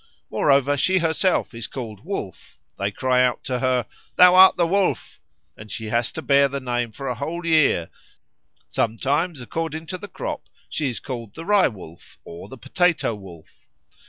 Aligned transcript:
Moreover, 0.31 0.77
she 0.77 0.97
herself 0.97 1.53
is 1.53 1.67
called 1.67 2.03
Wolf; 2.03 2.57
they 2.79 2.89
cry 2.89 3.23
out 3.23 3.43
to 3.43 3.59
her, 3.59 3.85
"Thou 4.15 4.33
art 4.33 4.57
the 4.57 4.65
Wolf," 4.65 5.19
and 5.55 5.69
she 5.71 5.89
has 5.89 6.11
to 6.13 6.23
bear 6.23 6.47
the 6.47 6.59
name 6.59 6.89
for 6.91 7.07
a 7.07 7.13
whole 7.13 7.45
year; 7.45 7.91
sometimes, 8.67 9.39
according 9.41 9.85
to 9.85 9.99
the 9.99 10.07
crop, 10.07 10.41
she 10.67 10.89
is 10.89 10.99
called 10.99 11.35
the 11.35 11.45
Rye 11.45 11.67
wolf 11.67 12.17
or 12.23 12.49
the 12.49 12.57
Potato 12.57 13.13
wolf. 13.13 13.67